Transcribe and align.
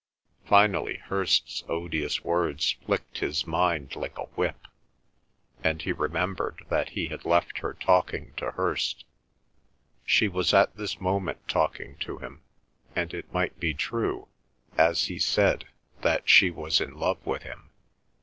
Finally, 0.45 0.97
Hirst's 0.97 1.63
odious 1.69 2.23
words 2.23 2.75
flicked 2.83 3.19
his 3.19 3.45
mind 3.45 3.95
like 3.95 4.17
a 4.17 4.23
whip, 4.29 4.65
and 5.63 5.79
he 5.83 5.91
remembered 5.91 6.65
that 6.69 6.89
he 6.89 7.09
had 7.09 7.23
left 7.23 7.59
her 7.59 7.75
talking 7.75 8.33
to 8.37 8.49
Hirst. 8.49 9.05
She 10.03 10.27
was 10.27 10.55
at 10.55 10.75
this 10.75 10.99
moment 10.99 11.47
talking 11.47 11.97
to 11.99 12.17
him, 12.17 12.41
and 12.95 13.13
it 13.13 13.31
might 13.31 13.59
be 13.59 13.75
true, 13.75 14.27
as 14.75 15.03
he 15.03 15.19
said, 15.19 15.65
that 16.01 16.27
she 16.27 16.49
was 16.49 16.81
in 16.81 16.95
love 16.95 17.23
with 17.23 17.43
him. 17.43 17.69